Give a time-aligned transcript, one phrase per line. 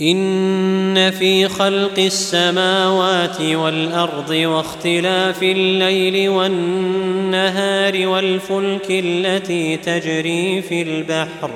[0.00, 11.50] إن في خلق السماوات والأرض واختلاف الليل والنهار والفلك التي تجري في البحر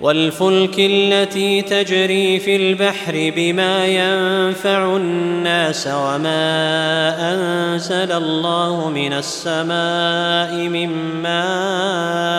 [0.00, 10.88] والفلك التي تجري في البحر بما ينفع الناس وما أنزل الله من السماء من
[11.22, 12.38] ماء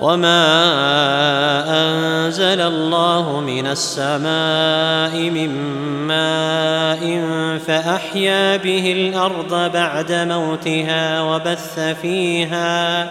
[0.00, 0.46] وما
[1.68, 5.50] أنزل الله من السماء من
[6.06, 7.20] ماء
[7.66, 13.10] فأحيا به الأرض بعد موتها وبث فيها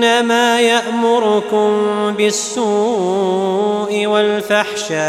[0.00, 1.70] إنما يأمركم
[2.16, 5.00] بالسوء والفحشاء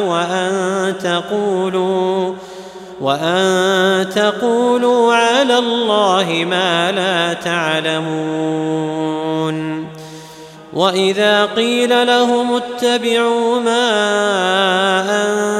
[0.00, 2.34] وأن تقولوا
[3.00, 8.86] وأن تقولوا على الله ما لا تعلمون
[10.72, 13.90] وإذا قيل لهم اتبعوا ما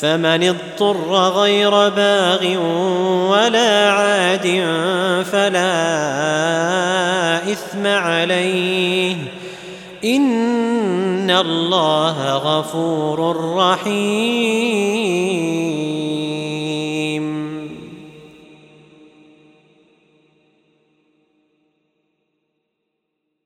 [0.00, 2.46] فمن اضطر غير باغ
[3.30, 4.46] ولا عاد
[5.32, 5.76] فلا
[7.52, 9.16] إثم عليه.
[10.04, 14.95] إن الله غفور رحيم.